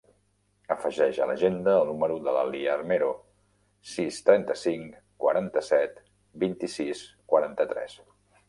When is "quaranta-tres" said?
7.35-8.01